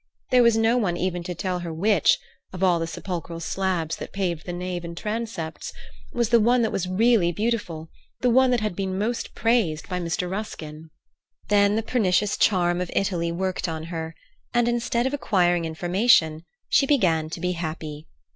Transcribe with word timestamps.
There 0.31 0.41
was 0.41 0.57
no 0.57 0.79
one 0.79 0.97
even 0.97 1.21
to 1.25 1.35
tell 1.35 1.59
her 1.59 1.71
which, 1.71 2.17
of 2.53 2.63
all 2.63 2.79
the 2.79 2.87
sepulchral 2.87 3.39
slabs 3.39 3.97
that 3.97 4.11
paved 4.11 4.47
the 4.47 4.51
nave 4.51 4.83
and 4.83 4.97
transepts, 4.97 5.71
was 6.11 6.29
the 6.29 6.39
one 6.39 6.63
that 6.63 6.71
was 6.71 6.87
really 6.87 7.31
beautiful, 7.31 7.87
the 8.21 8.29
one 8.31 8.49
that 8.49 8.61
had 8.61 8.75
been 8.75 8.97
most 8.97 9.35
praised 9.35 9.87
by 9.87 9.99
Mr. 9.99 10.27
Ruskin. 10.27 10.89
Then 11.49 11.75
the 11.75 11.83
pernicious 11.83 12.35
charm 12.35 12.81
of 12.81 12.89
Italy 12.95 13.31
worked 13.31 13.69
on 13.69 13.83
her, 13.93 14.15
and, 14.55 14.67
instead 14.67 15.05
of 15.05 15.13
acquiring 15.13 15.65
information, 15.65 16.45
she 16.67 16.87
began 16.87 17.29
to 17.29 17.39
be 17.39 17.51
happy. 17.51 18.07